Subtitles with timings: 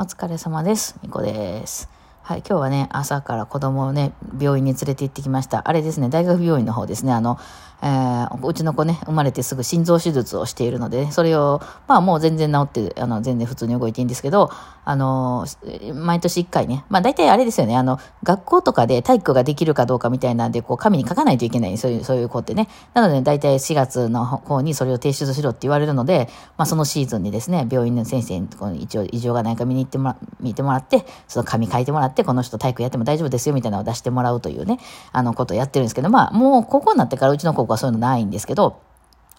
[0.00, 0.98] お疲れ様です。
[1.02, 1.90] みこです。
[2.22, 5.68] はい、今日はね、朝から子供をね、病院に連れて行ってきました。
[5.68, 7.38] あれですね、大学病院の方ですね、あの、
[7.82, 8.10] えー
[8.42, 14.50] うちの子ね、生まれてすぐ心臓手術をしているので、それを、まあもう全然治って、あの、全然普通に動いていいんですけど、
[14.84, 15.46] あの、
[15.94, 22.68] 毎年1回ね、まあ大体あれですよね、あの、学校とかで体育ができるかどうかみたいなんで、こう、紙に書かないといけない、そういう、そういう子ってね。
[22.94, 34.78] なので、大体4月の方にそれを提出しろって言われるので、まあそのシーズンにですね、病院の先生にこう一応異常がないか見に行ってもら、見てもらって、その紙書いてもらって、この人体育やっても大丈夫ですよみたいなのを出してもらうというね、
[35.12, 38.80] あのことをやってるんですけど、まあもうここになってからうちの高校はそういうのないんですけど、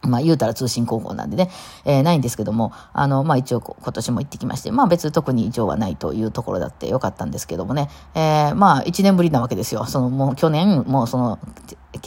[0.03, 1.49] まあ言うたら通信高校なんでね、
[1.85, 9.85] えーないんですけども、あの、まあ一応今年も行ってきまして、まあ別に特に異常はないというところだってよかったんですけどもね、えーまあ一年ぶりなわけですよ。
[9.85, 11.39] そのもう去年、もうその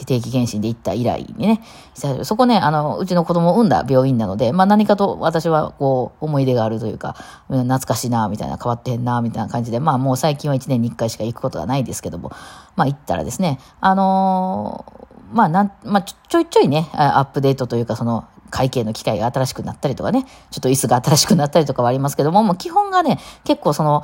[0.05, 1.61] 定期検診で行った以来にね、
[1.93, 7.15] そこね、あの、うちの子供を産んだ病院なので、まあ何かと私はこう思い出があるというか、
[7.47, 12.31] 懐かしいな、みたいな、変わってへんな、みたいな感じで、まあもう最近は1年に1回しか行くことがないですけども、
[12.75, 24.03] まあ行ったらですね、あのーまあなん、まあちょいちょいね、アップデートというかその、会計の機械が新しくなったりとかね、ちょっと椅子が新しくなったりとかはありますけども、もう基本がね、結構その、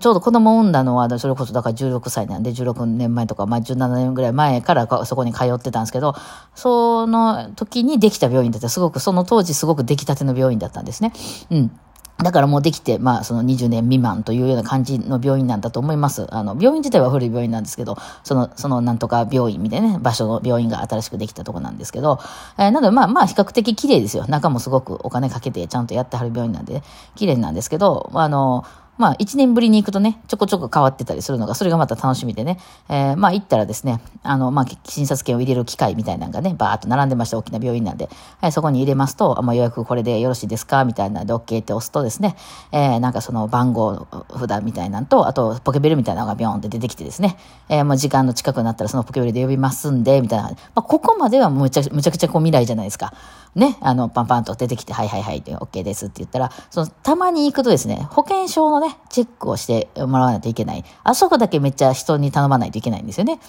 [0.00, 6.14] ちょうど子供を産んだのは、それこそだから16歳なんで、16年前とか、まあ17年ぐらい前からそこに通ってたんですけど、
[6.54, 11.12] その時にできた病院だって、すごく、その当時すごく出来たての病院だったんですね。
[11.50, 11.80] うん。
[12.22, 16.26] だからもうできて、まあ、その20年未満というような感じの病院なんだと思います。
[16.34, 22.18] あの、病院自体は古い病院なんですけど、その、そのなんとか病院みたいなね、場所の病院が新しくできたとこなんですけど、
[22.58, 24.26] えーなのでまあまあ比較的綺麗ですよ。
[24.26, 26.82] 中もすごくお金かけてちゃんとやってはる病院なんで、ね、
[27.14, 28.64] 綺麗なんですけど、あの、
[28.98, 38.08] まあ、一年ぶりに行くとね、ちょこちょこ変わってたりするのが、それがまた楽しみでね、えーまあ、行ったらですね、あの、まあ、診察券を入れる機械みたいなのがね、バーっと並んでました、大きな病院なんで、
[38.40, 42.36] はい、そこに入れますと、あまあ、予約これでよろしいですかみたいなで、OK って押すとですね、
[42.72, 47.36] えーなんかその番号札みたいなのと、あと、ポケベルみたいなのがビョンって出てきてですね、
[47.68, 50.48] えーもう時間の近くなったらそのポケベルで呼びますんで、みたいな。
[50.48, 53.12] まあ、ここまではむちゃむちゃくちゃこう未来じゃないですか。
[53.58, 60.84] ね、あの、パンパンと出てきて、はいはいはい OK ですって言ったら、その、たまに行くとですね、保険証のね、チェックをしてもらわないといけない。
[61.02, 63.40] あそこだけめっちゃ人に頼まないといけないんですよね。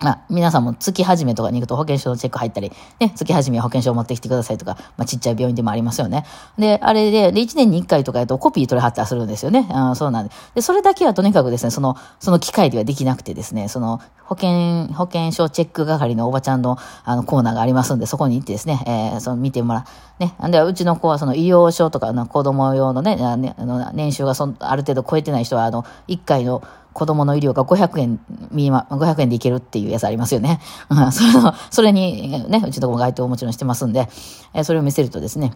[0.00, 2.70] まあ、皆さんも月始めとかに行くと保険証のチェック入ったり、
[3.00, 6.26] ね、月始め保険証を持ってきてくださいとか、まあ、ちっちゃい病院でもありますよね。
[6.58, 9.66] で、あれで、で、1年に1回とかやとコピー取り貼ったりするんですよね。
[9.70, 10.34] あそうなんで。
[10.54, 19.86] で、それだけはとにかくですね、その、その機械ではできなくてですね、その、保険、保険証チェック係のおばちゃんの、あの、コーナーがありますんで、そこに行ってですね、えー、その、見てもら
[20.20, 20.22] う。
[20.22, 20.34] ね。
[20.46, 26.62] んで、うちの子はその、医療証とか、子供用のね、あの年収がそある程度超えてない人は、あの、1回の、
[26.96, 28.20] 子供の医療が500円、
[28.54, 30.60] 500円でいけるっていうやつありますよね。
[31.12, 34.08] それの、それに、ね、うちの子も該当をもちろんしてますんで、
[34.64, 35.52] それを見せるとですね、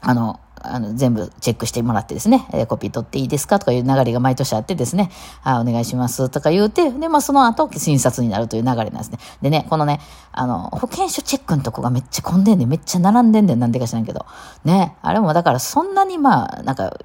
[0.00, 5.12] あの、あの、全部チェックしてもらってですね、えーコピー取っていいですかとかいう流れが毎年あってですね、
[5.44, 9.18] あお願いしますとか言うて、で、まあその後、診察になるという流れなんですね。
[9.40, 10.00] でね、このね、
[10.32, 14.26] あの、保険証チェックのとこがめっちゃ混んでんねんめっちゃ並んでんねんなんでか知らんけど。
[14.64, 16.96] ね、あれもだからそんなにまあ、なんか、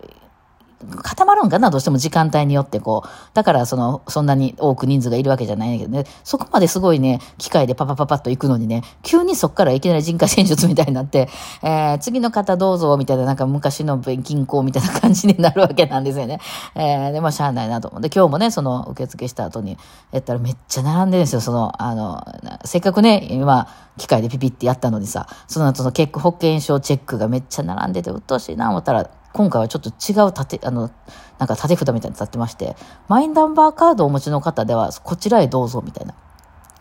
[1.04, 3.10] 固まるんかなどうしても時間帯によってこう。
[3.34, 6.06] だからその、そんなに多く人数がいるわけじゃないんだけどね。
[6.24, 11.30] そこまですごいね、機械でパパパパッと行くのにね、急にそっからいきなり人海戦術みたいになって、
[11.64, 16.40] えー、次の方どうぞみたいななんか昔の銀行みたいな感じになるわけなんですよね。
[16.76, 19.78] えー、で、まあしゃあないなと思って、今日もね、その受付した後に、
[20.12, 21.42] やったらめっちゃ並んでるんですよ。
[21.42, 22.24] その、あの、
[22.66, 23.68] せっかくね、今、
[23.98, 30.92] 機械でピピってやったのにさ、その後の結構保険証チェックがめっちゃ並んでて、うっとうしいな思ったら、今回はちょっと違う縦、あの、
[31.40, 32.76] なんか縦札みたいに立ってまして、
[33.08, 36.14] マイナンバーカードをお持ちの方では、こちらへどうぞ、みたいな。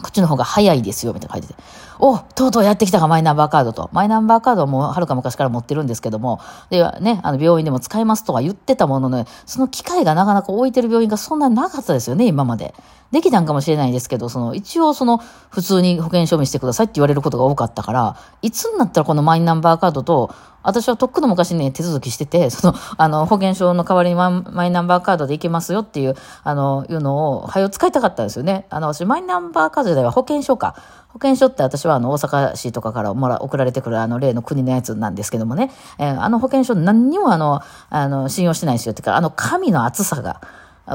[0.02, 1.54] こっちの方が早いですよ、みたいな書いてて。
[1.98, 3.90] おとうとうやってきたか、マイナンバーカードと。
[3.92, 6.40] マイナンバーカードもはるか昔から持ってるんですけども、
[6.70, 12.74] で、ね、あの、病院でも使えますとは言ってたものの、その機会がなかなか置いてる病院がそんななかったですよね、今まで。
[13.12, 15.18] できたんかもしれないですけど、その、一応その、
[15.50, 20.30] 普通に保険証明してくださいって言われることが多かったから、いつになったらこのマイナンバーカードと、
[20.62, 28.66] 私はとっくの昔ね、手続きしてて、 その、あの、保険証の代わりにマイナンバーカードでいけますよっていう、あの、いうのを、はよ使いたかったんですよね。
[28.70, 30.74] あの、私、マイナンバーカードでは保険証か。
[31.08, 38.92] 保険証って私はあの、大阪市とかからもら、送られてくるあの、例の国のやつなんですけどもね、えーあの保険証何にもあの、あの、信用してないですよ。
[38.92, 40.40] ってか、あの、紙の厚さが、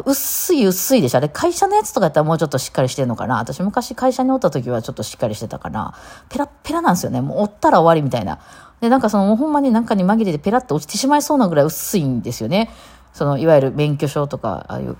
[0.05, 1.19] 薄い薄いでしょ。
[1.19, 3.37] あれ会社のやつとかやったらもうちょっとしっかりしてるのかな。
[3.37, 5.93] 私昔会社におった時はちょっとしっかりしてたかな。
[6.27, 7.21] ペラペラなんですよね。
[7.21, 8.39] もう折ったら終わりみたいな。
[8.85, 12.69] で、なんかそのほんまになんかに紛れてペラッと落ちてしまいそうなぐらい薄いんですよね。
[13.13, 14.95] そのいわゆる免許証とか、ああいう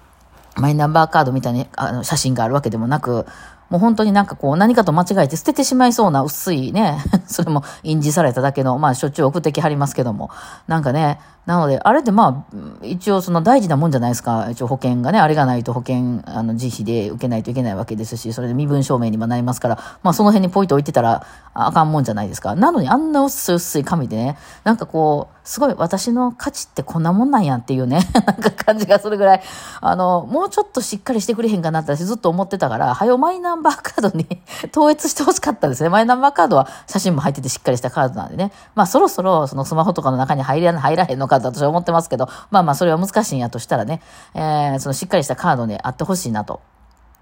[0.56, 3.28] マイナンバーカードみたいにあの写真があるわけでもなく、
[3.70, 6.98] もう本当になんかこう何かと間違えて捨ててしまいそうな薄いね、
[7.28, 10.30] それも印字されただけの、まあしょっちゅう送ってきはりますけども、
[10.68, 14.48] なんかね、なので、あれってまあ、一応その大事なもんじゃないですか。
[14.50, 21.24] 一応保険がね、あれがないと保険、あの、自費で受けないといけないわけですし、それで身分証明にもなりますから、まあその辺にポイと置いてたら
[21.54, 22.56] あかんもんじゃないですか。
[22.56, 29.42] なのにあんな薄い薄い紙でね、なんかこう、すごい私の価値ってこんなもんなんやっていうね、 なんか感じがするぐらい、
[29.82, 34.28] あの、もうちょっとしっかりしてくれへんかなってずっと思ってたから、はよマイナーンバーカードに
[34.72, 35.90] 統一してほしかったですね。
[35.90, 38.52] マイナンバーカードは写真も入っててしっかりしたカードなんでね。
[38.76, 44.02] まあそろそろそのスマホとかの中に入ら入らへんのかと私は思ってますけど、まあまあそれは難しいんやとしたらね、
[44.34, 46.62] えー、そのしっかりしたカードにあってほしいなと。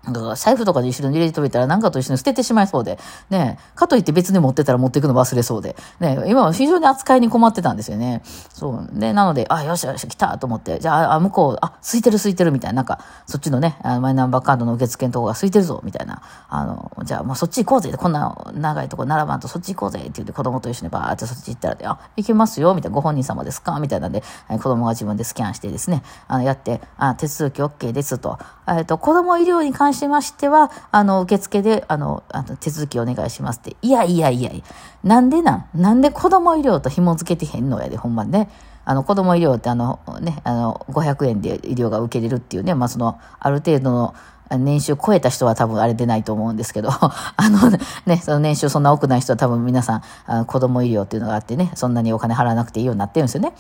[0.05, 8.21] だか財布とかで一緒に入れておいたら何かと一緒に捨ててしまいそうで、ね、かといって別に持ってたら持っていくの忘れそうで、ね、今は非常に扱いに困ってたんですよね。
[8.53, 9.00] そう。
[9.00, 16.21] で、なので、あ、よしよし、来たと思って、じゃあ、あ、向こう、あ、空いてる空いてるみたいな、なんか、そっちのね、マイナンバーカードの受付のとこが空いてるぞ、みたいな。
[16.49, 28.38] あの、じゃあもうそっち行こうぜ、こんな長いとこ並ばんとそっち行こうぜって言って子供と一緒にバーってそっち行ったら、あ、行けますよ、みたいな、ご本人様ですかみたいなんで、子供が自分でスキャンしてですね、あの、やって、あ、手続き OK ですと。
[28.67, 33.75] えっと、子供医療に関ししましては、あの、受付で、あの、あの手続きお願いしますって。
[33.81, 34.51] いやいやいや
[35.04, 35.81] なんでなん？
[35.81, 38.50] なんで子供医療と紐付けてへんのやで、ほんまね。
[38.86, 44.16] あの、子供医療ってあの、ね、あの、500円で医療が受けれるっていうね、まあ、その、ある程度の、
[44.57, 47.12] 年収超えた人は多分あれ出ないと思うんですけど、 あ
[47.50, 47.72] の
[48.06, 53.54] ね、その年収そんな多くない人は多分皆さん、あ子供医療っていうのがあってね、そんなにお金払わなくていいようになってるんですよね。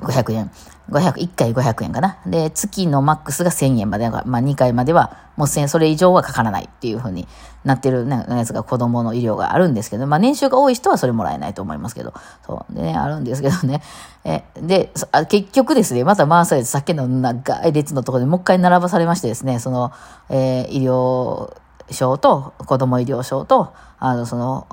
[0.00, 0.50] 500円。
[0.90, 2.18] 500、1回500円かな。
[2.26, 7.28] で、月のマックスが1000円まで、まあ2回まではもう1000円、それ以上はかからないっていうふうに
[7.64, 12.12] なってる、ね、やつが子供の医療があるんですけど、まあ年収が多い人はそれもらえないと思いますけど、
[12.44, 12.74] そう。
[12.74, 13.82] でね、あるんですけどね。
[14.24, 14.92] え、で、
[15.28, 19.92] 結局ですね、また回されて、さっきの長い列のところでもう一回並ばされましてですね、その、
[20.28, 21.54] えー、医療、
[21.90, 24.66] 証と子供医療証と、あの、その、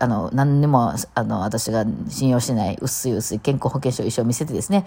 [0.00, 4.86] あの、何にも、あの、私が信用してない薄い薄い健康保険証一緒見せてですね、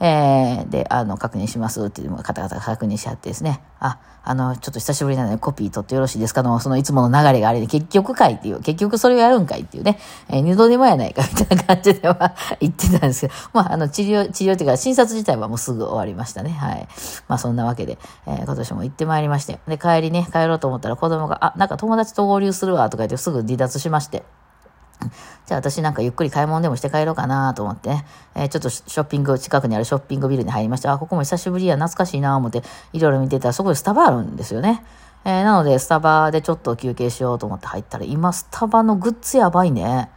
[0.00, 3.98] えー、で、あの、確認しますっていう方々が確認し合ってですね、あ、
[4.28, 9.98] あの、ちょっと久しぶりなのでコピー取ってよろしいですかの、そのいつもの流れがあれで、結局かいっていう、結局それをやるんかいっていうね、
[10.28, 16.50] えー、二度手間やないかみたいな感じでは言ってたんですけど、まあ、あの、治療、治療っていうか、診察自体はもうすぐ終わりましたね。
[16.50, 16.88] はい。
[17.28, 24.24] まあ、そんなわけで、えー、今年も行ってまいりまして、で、帰りね、帰ろうと思ったら子供が、あ、なんか友達と合流するわ、とか言ってすぐ離脱しまして、
[25.46, 30.92] じゃあ私なんかゆっくり買い物でもして帰ろうかなと思ってね、えー、ちょっとショッピング、近くにあるショッピングビルに入りました。
[30.92, 32.62] あ、ここも久しぶりや、懐かしいな思って、
[32.92, 34.84] いろいろ見てたら、そこでスタバあるんですよね。
[35.24, 40.10] えー、なので、スタバでちょっと休憩しようと思って入ったら、今、スタバのグッズやばいね。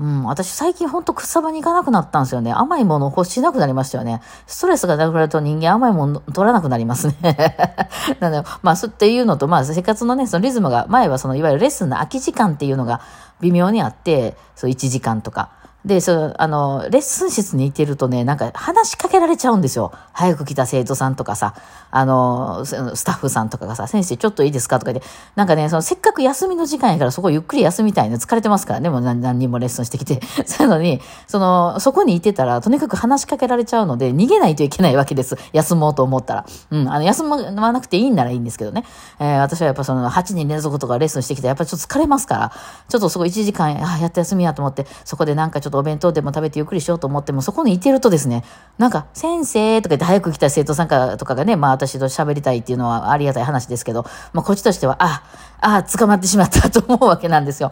[0.00, 2.52] うん、私最近ほんと草場に行かなくなったんですよね。
[2.52, 4.22] 甘いもの欲しなくなりましたよね。
[4.46, 7.14] ストレスがなくなると人間甘いもの取らなくなりますね。
[8.18, 13.02] なので、まあ、そうっていうのと、まあ、生活のね、そのリズムが、前はその、いわゆるレッスンの空き時間っていうのが
[13.40, 15.50] 微妙にあって、そう、1時間とか。
[15.84, 19.92] で、その、あの、レッスン室にいてるとね、なんか話しかけられちゃうんですよ。
[20.12, 21.54] 早く来た生徒さんとかさ、
[21.90, 30.20] あの、スタッフさんとかがさ、先生ちょっといいですかとか言って、なんかね、そのせっかく休みの時間やからそこゆっくり休みたいの疲れてますからね、もう何何人もレッスンしてきて。
[30.46, 35.36] そういうのに、その、そこにいてたら、とにかく話しかけられちゃうので、逃げないといけないわけです。
[35.52, 36.46] 休もうと思ったら。
[36.70, 38.84] うん、あの、休まなくていいんならいいんですけどね。
[39.18, 42.52] えー、私はやっぱその、8人連続とかレッスンしてきて、やっぱちょっと疲れますから、
[42.88, 48.44] ちょっとそこ1時間、あ、やっと休みやと思って、そこでなんかちょっとお弁当でも食べてゆっくりしようと思っても、そこにいてるとですね、
[48.78, 55.22] なんか、先生とか言って早く来た生徒さんかとかがね、まあ私と喋りたいっていうのはありがたい話ですけど、まあこっちとしては、あ、
[55.60, 57.70] あ、捕まってしまったと思うわけなんですよ。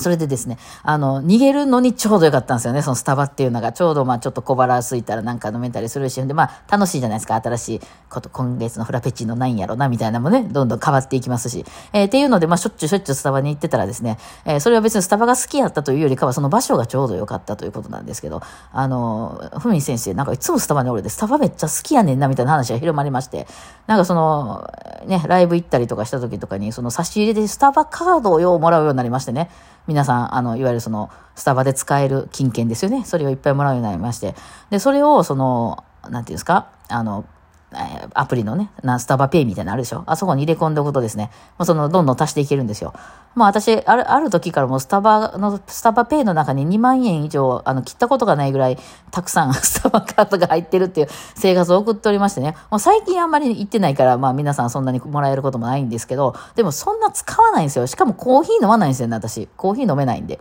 [0.00, 2.82] それでですね、あの、逃げるのにちょうどよかったんですよね。
[2.82, 7.34] そのスタバっていうのが、ちょうどまあちょっと小腹空いたらなんか飲めたりするし、でまあ楽しいじゃないですか。
[7.36, 11.64] 新しいこと、今月のフラペチーノないんやろな、みたいなのもね、どんどん変わっていきますし。
[11.92, 18.42] えー、っていうので、まあしょっちゅうしょっちゅうスタバに行ってたらですね、えー、それは別にスタバが好きやったというよりかは、その場所がちょうどよかったということなんですけど、
[18.72, 23.46] あの、ふみ先生、なんかいつもスタバにおるで、スタバめっちゃ好きやねんな、みたいな話が広まりまして、
[23.86, 24.70] なんかその、
[25.06, 29.50] ね、ライブ行ったりとかした時とかに、その差し入れでスタバカードをようもらうようになりましてね、
[29.86, 33.04] 皆さん、あの、いわゆるその、スタバで使える金券ですよね。
[33.04, 34.34] それをいっぱいもらうようになりまして。
[34.70, 37.24] で、それを、その、なんていうんですか、あの、
[37.72, 40.02] えアプリのね、な、スタバペイみたいなのあるでしょ？
[40.06, 42.92] あそこに入れ込んでおくとですね、もうその、どんどん足していけるんですよ。
[43.36, 48.78] まあ私、ある、ある時からもうスタバの、スタバペイの中に2万円以上、あの、切ったことがないぐらい、
[49.12, 57.86] たくさん スタバカードが入ってるっていう生活を送っておりましてね、もう最近あんまり行ってないから、まあ皆さんそんなにもらえることもないんですけど、でもそんな使わないんですよ。
[57.86, 59.48] しかもコーヒー飲まないんですよね、私。
[59.56, 60.40] コーヒー飲めないんで。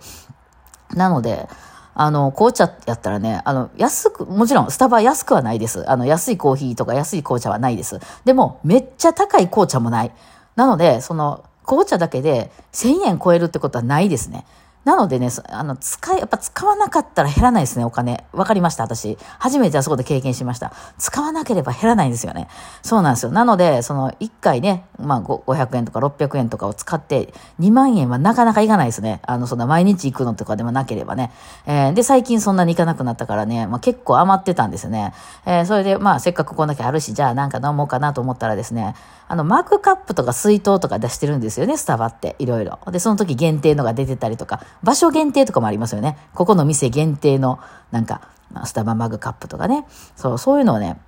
[0.95, 1.47] なので、
[1.95, 5.89] あの、紅茶やったらね、あの、安く、もちろんスタバ安くはないです。
[5.89, 7.99] あの、安いコーヒーとか安い紅茶はないです。
[8.25, 10.11] でも、めっちゃ高い紅茶もない。
[10.55, 14.45] なので、その、紅茶だけで1000円超えるってことはないですね。
[14.85, 18.23] なのでね、あの、使い、やっぱ使わなかったら減らないですね、お金。
[18.31, 19.17] わかりました、私。
[19.37, 20.71] 初めてあそこで経験しました。
[20.97, 22.47] 使わなければ減らないんですよね。
[22.81, 23.31] そうなんですよ。
[23.31, 29.19] なので、その、1回ね、まあ、500円とか600円とかを使って、2万円はなかなかいかないですね。
[29.23, 31.31] あの、そんな毎日行くのとかでもなければね。
[31.65, 35.13] えー、で、最近そんなに行かなくなったからね、まあ、結構余ってたんですよね。
[35.45, 38.95] えー、それで、まあ、せっかくこんだけあるし、じゃあなんか飲もうかなと思ったらですね、
[39.27, 42.35] あの、マグカップとか水筒とか出してるんですよね、スタバって。
[42.39, 42.79] いろいろ。
[42.91, 46.17] で、その時限定のが出てたりとか、場所限定とかもありますよね。
[46.33, 47.59] ここの店限定の、
[47.91, 48.21] なんか、
[48.65, 49.85] スタバマグカップとかね。
[50.15, 50.99] そう、そういうのをね、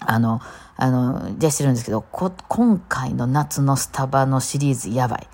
[0.00, 0.40] あの、
[0.76, 5.28] あの、出してるんですけど、こ今回の夏のスタバのシリーズやばい。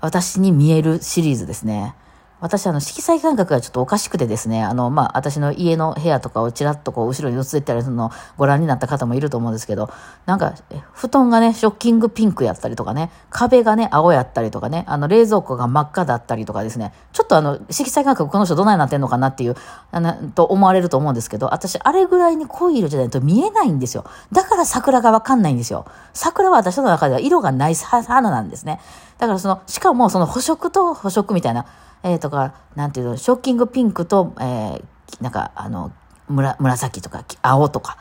[0.00, 1.94] 私に見えるシリーズですね。
[2.38, 9.88] 私、あの、色彩感覚がちょっとおかしくてですね、あの、まあ、私の家の部屋とかをちらっとこう、後ろに映ってたりするのをご覧になった方もいると思うんですけど、
[10.26, 10.54] なんか、
[10.92, 19.56] 布団がね、ショッキングピンクやったりとかね、壁がね、青やったりとかね、あの、冷蔵庫が真っ赤だったりとかですね、ちょっとあの、色彩感覚この人どないなってんのかなっていう、
[19.90, 24.04] あの、と思われると思うんですけど、私、あれぐらいに濃い色じゃないと見えないんですよ。
[24.30, 25.86] だから桜がわかんないんですよ。
[26.12, 28.78] 桜は私の中では色がない花なんですね。
[29.16, 31.64] だからその、しかもその補色と補色みたいな、
[32.06, 34.82] えー、とか、なんていうの、ショッキングピンクと、えー、
[35.20, 35.92] なんか、あの、
[36.28, 37.98] 紫とか、青とか、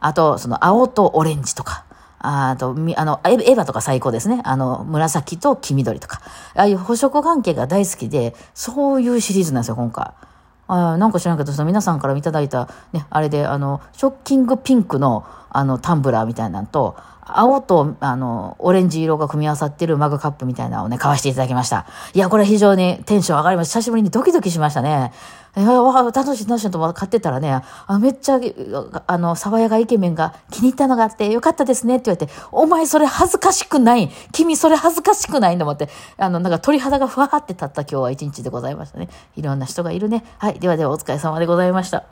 [0.00, 1.84] あと、その青とオレンジとか、
[2.18, 4.40] あと、あの、エヴァとか最高ですね。
[4.44, 6.20] あの、紫と黄緑とか。
[6.54, 10.10] ああいう補色関係が大好きで、そういうシリーズなんですよ、今回。
[10.68, 16.96] あなんか知らんけど、その皆さんからいただいた、ね、あれで、あの、ショッキングピンクの、あの、タンブラーみたいなんと、
[17.28, 21.86] 青と、あの、オレンジ色が組み合わさってるマグカップみたいなのをね、買わせていただきました。
[22.14, 23.80] いや、これ非常にテンション上がりました。
[23.80, 25.12] 久しぶりにドキドキしましたね。
[25.56, 28.38] いや、楽しい楽しいと買ってたらね、あめっちゃ、
[29.06, 39.08] あの、爽やかイケメンが気に入ったのがあって、よかったですねって言われて、お前それ恥ずかしくない君それ恥ずかしくないと思って、あの、なんか鳥肌がふわーって立った今日は一日でございましたね。
[39.34, 40.24] いろんな人がいるね。
[40.38, 40.60] はい。
[40.60, 42.04] ではではお疲れ様でございました。